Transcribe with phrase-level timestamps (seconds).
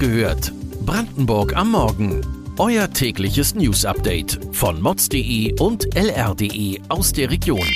[0.00, 0.52] gehört.
[0.86, 2.22] Brandenburg am Morgen.
[2.58, 7.68] Euer tägliches News-Update von mods.de und lr.de aus der Region.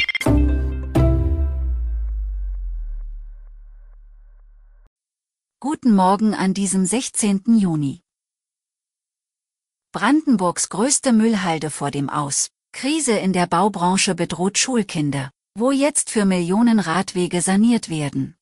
[5.61, 7.43] Guten Morgen an diesem 16.
[7.59, 8.01] Juni.
[9.93, 12.49] Brandenburgs größte Müllhalde vor dem Aus.
[12.73, 18.37] Krise in der Baubranche bedroht Schulkinder, wo jetzt für Millionen Radwege saniert werden.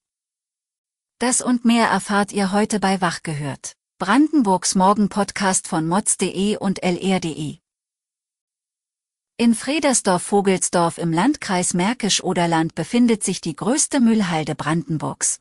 [1.22, 3.76] Das und mehr erfahrt ihr heute bei Wach gehört.
[4.00, 7.58] Brandenburgs Morgen-Podcast von mods.de und lr.de.
[9.36, 15.38] In Fredersdorf-Vogelsdorf im Landkreis Märkisch-Oderland befindet sich die größte Müllhalde Brandenburgs.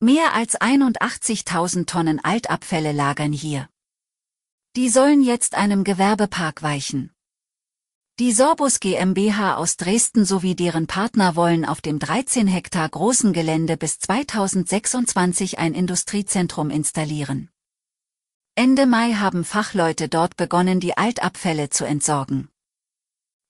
[0.00, 3.68] Mehr als 81.000 Tonnen Altabfälle lagern hier.
[4.74, 7.12] Die sollen jetzt einem Gewerbepark weichen.
[8.22, 13.76] Die Sorbus GmbH aus Dresden sowie deren Partner wollen auf dem 13 Hektar großen Gelände
[13.76, 17.50] bis 2026 ein Industriezentrum installieren.
[18.54, 22.48] Ende Mai haben Fachleute dort begonnen, die Altabfälle zu entsorgen.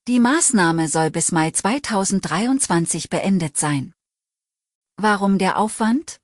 [0.09, 3.93] Die Maßnahme soll bis Mai 2023 beendet sein.
[4.97, 6.19] Warum der Aufwand?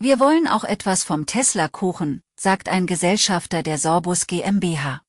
[0.00, 5.05] Wir wollen auch etwas vom Tesla-Kuchen, sagt ein Gesellschafter der Sorbus GmbH.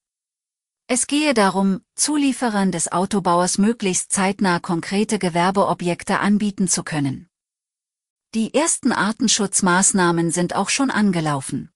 [0.90, 7.28] Es gehe darum, Zulieferern des Autobauers möglichst zeitnah konkrete Gewerbeobjekte anbieten zu können.
[8.34, 11.72] Die ersten Artenschutzmaßnahmen sind auch schon angelaufen.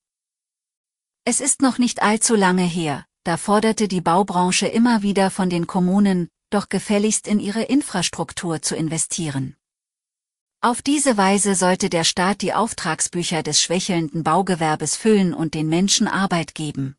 [1.26, 5.67] Es ist noch nicht allzu lange her, da forderte die Baubranche immer wieder von den
[5.67, 9.58] Kommunen, doch gefälligst in ihre Infrastruktur zu investieren.
[10.62, 16.08] Auf diese Weise sollte der Staat die Auftragsbücher des schwächelnden Baugewerbes füllen und den Menschen
[16.08, 16.95] Arbeit geben.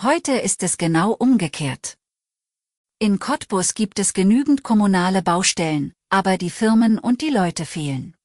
[0.00, 1.98] Heute ist es genau umgekehrt.
[2.98, 8.16] In Cottbus gibt es genügend kommunale Baustellen, aber die Firmen und die Leute fehlen.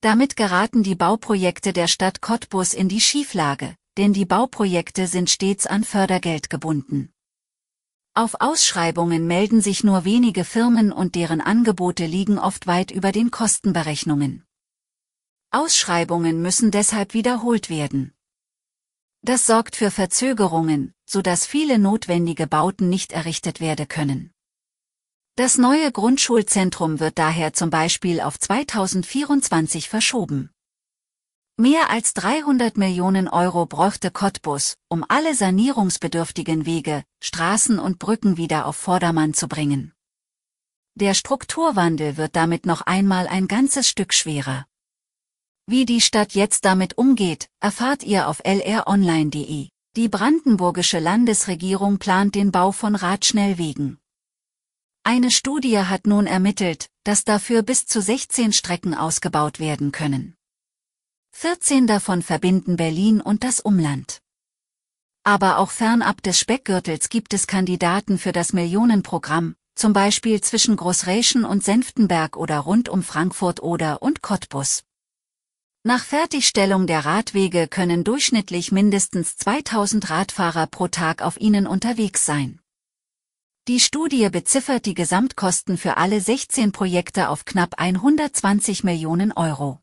[0.00, 5.66] Damit geraten die Bauprojekte der Stadt Cottbus in die Schieflage, denn die Bauprojekte sind stets
[5.66, 7.12] an Fördergeld gebunden.
[8.14, 13.30] Auf Ausschreibungen melden sich nur wenige Firmen und deren Angebote liegen oft weit über den
[13.30, 14.44] Kostenberechnungen.
[15.50, 18.14] Ausschreibungen müssen deshalb wiederholt werden.
[19.24, 24.32] Das sorgt für Verzögerungen, so dass viele notwendige Bauten nicht errichtet werden können.
[25.36, 30.50] Das neue Grundschulzentrum wird daher zum Beispiel auf 2024 verschoben.
[31.56, 38.66] Mehr als 300 Millionen Euro bräuchte Cottbus, um alle sanierungsbedürftigen Wege, Straßen und Brücken wieder
[38.66, 39.92] auf Vordermann zu bringen.
[40.94, 44.66] Der Strukturwandel wird damit noch einmal ein ganzes Stück schwerer.
[45.66, 49.68] Wie die Stadt jetzt damit umgeht, erfahrt ihr auf lronline.de.
[49.94, 53.98] Die brandenburgische Landesregierung plant den Bau von Radschnellwegen.
[55.04, 60.34] Eine Studie hat nun ermittelt, dass dafür bis zu 16 Strecken ausgebaut werden können.
[61.32, 64.20] 14 davon verbinden Berlin und das Umland.
[65.24, 71.44] Aber auch fernab des Speckgürtels gibt es Kandidaten für das Millionenprogramm, zum Beispiel zwischen Großräschen
[71.44, 74.82] und Senftenberg oder rund um Frankfurt oder und Cottbus.
[75.84, 82.60] Nach Fertigstellung der Radwege können durchschnittlich mindestens 2000 Radfahrer pro Tag auf ihnen unterwegs sein.
[83.66, 89.80] Die Studie beziffert die Gesamtkosten für alle 16 Projekte auf knapp 120 Millionen Euro.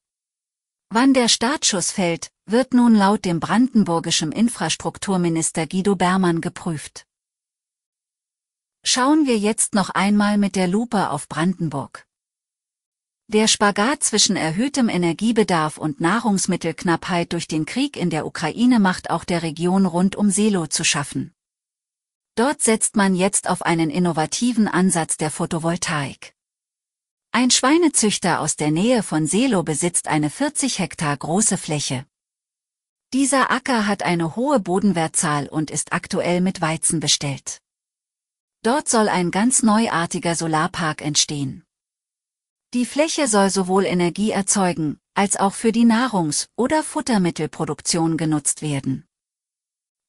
[0.90, 7.06] Wann der Startschuss fällt, wird nun laut dem brandenburgischen Infrastrukturminister Guido Bermann geprüft.
[8.86, 12.09] Schauen wir jetzt noch einmal mit der Lupe auf Brandenburg.
[13.32, 19.24] Der Spagat zwischen erhöhtem Energiebedarf und Nahrungsmittelknappheit durch den Krieg in der Ukraine macht auch
[19.24, 21.32] der Region rund um Selo zu schaffen.
[22.34, 26.34] Dort setzt man jetzt auf einen innovativen Ansatz der Photovoltaik.
[27.32, 32.08] Ein Schweinezüchter aus der Nähe von Selo besitzt eine 40 Hektar große Fläche.
[33.14, 37.62] Dieser Acker hat eine hohe Bodenwertzahl und ist aktuell mit Weizen bestellt.
[38.64, 41.64] Dort soll ein ganz neuartiger Solarpark entstehen.
[42.76, 49.08] Die Fläche soll sowohl Energie erzeugen, als auch für die Nahrungs- oder Futtermittelproduktion genutzt werden.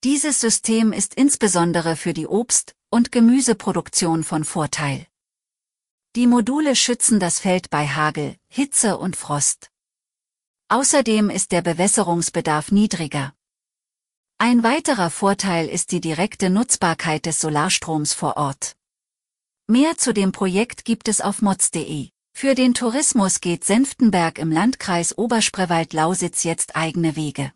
[0.04, 5.06] Dieses System ist insbesondere für die Obst- und Gemüseproduktion von Vorteil.
[6.16, 9.70] Die Module schützen das Feld bei Hagel, Hitze und Frost.
[10.68, 13.32] Außerdem ist der Bewässerungsbedarf niedriger.
[14.36, 18.76] Ein weiterer Vorteil ist die direkte Nutzbarkeit des Solarstroms vor Ort.
[19.66, 22.10] Mehr zu dem Projekt gibt es auf mods.de.
[22.32, 27.52] Für den Tourismus geht Senftenberg im Landkreis Oberspreewald-Lausitz jetzt eigene Wege.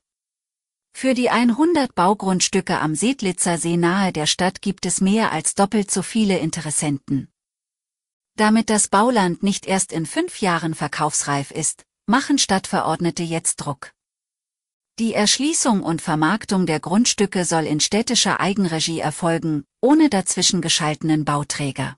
[0.92, 5.90] Für die 100 Baugrundstücke am Sedlitzer See nahe der Stadt gibt es mehr als doppelt
[5.90, 7.28] so viele Interessenten.
[8.36, 13.92] Damit das Bauland nicht erst in fünf Jahren verkaufsreif ist, machen Stadtverordnete jetzt Druck.
[15.00, 21.96] Die Erschließung und Vermarktung der Grundstücke soll in städtischer Eigenregie erfolgen, ohne dazwischen geschaltenen Bauträger.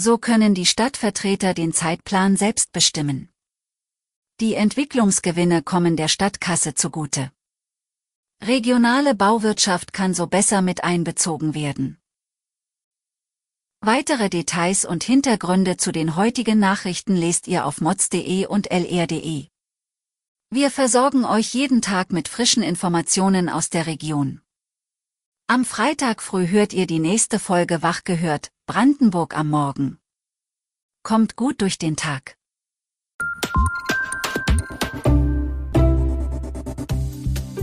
[0.00, 3.30] So können die Stadtvertreter den Zeitplan selbst bestimmen.
[4.40, 7.32] Die Entwicklungsgewinne kommen der Stadtkasse zugute.
[8.40, 11.98] Regionale Bauwirtschaft kann so besser mit einbezogen werden.
[13.80, 19.48] Weitere Details und Hintergründe zu den heutigen Nachrichten lest ihr auf mods.de und lr.de.
[20.50, 24.42] Wir versorgen euch jeden Tag mit frischen Informationen aus der Region.
[25.50, 29.96] Am Freitag früh hört ihr die nächste Folge Wach gehört, Brandenburg am Morgen.
[31.02, 32.36] Kommt gut durch den Tag.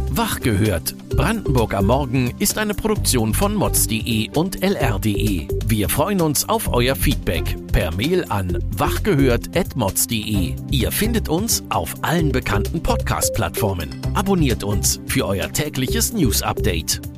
[0.09, 0.95] Wach gehört.
[1.09, 5.47] Brandenburg am Morgen ist eine Produktion von mods.de und lr.de.
[5.67, 10.55] Wir freuen uns auf euer Feedback per Mail an wachgehört.mods.de.
[10.71, 14.01] Ihr findet uns auf allen bekannten Podcast-Plattformen.
[14.15, 17.14] Abonniert uns für euer tägliches News-Update.